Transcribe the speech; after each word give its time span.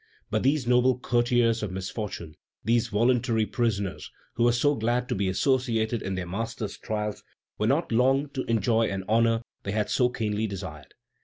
But 0.31 0.41
these 0.41 0.65
noble 0.65 0.97
courtiers 0.97 1.61
of 1.61 1.71
misfortune, 1.71 2.35
these 2.65 2.87
voluntary 2.87 3.45
prisoners 3.45 4.09
who 4.33 4.41
were 4.45 4.51
so 4.51 4.73
glad 4.73 5.07
to 5.09 5.13
be 5.13 5.29
associated 5.29 6.01
in 6.01 6.15
their 6.15 6.25
master's 6.25 6.75
trials, 6.75 7.23
were 7.59 7.67
not 7.67 7.91
long 7.91 8.29
to 8.29 8.41
enjoy 8.45 8.87
an 8.87 9.03
honor 9.07 9.43
they 9.61 9.73
had 9.73 9.91
so 9.91 10.09
keenly 10.09 10.47
desired. 10.47 10.95